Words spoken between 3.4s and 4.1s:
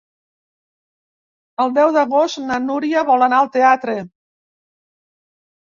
al teatre.